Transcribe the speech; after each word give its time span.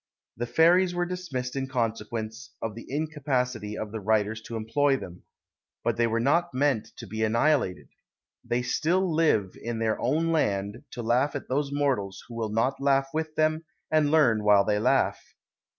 The 0.35 0.47
Fairies 0.47 0.95
were 0.95 1.05
dismissed 1.05 1.55
in 1.55 1.67
consequence 1.67 2.55
of 2.59 2.73
the 2.73 2.87
incapacity 2.89 3.77
of 3.77 3.91
the 3.91 3.99
writers 3.99 4.41
to 4.47 4.55
employ 4.55 4.97
them; 4.97 5.21
but 5.83 5.95
they 5.95 6.07
were 6.07 6.19
not 6.19 6.51
to 6.55 7.07
be 7.07 7.23
annihilated. 7.23 7.87
They 8.43 8.63
still 8.63 9.13
live 9.13 9.55
in 9.61 9.77
their 9.77 10.01
own 10.01 10.31
land, 10.31 10.85
to 10.93 11.03
laugh 11.03 11.35
at 11.35 11.49
those 11.49 11.71
mortals 11.71 12.23
who 12.27 12.33
will 12.35 12.49
not 12.49 12.81
laugh 12.81 13.09
with 13.13 13.35
them 13.35 13.63
and 13.91 14.09
learn 14.09 14.43
while 14.43 14.65
they 14.65 14.79
laugh. 14.79 15.19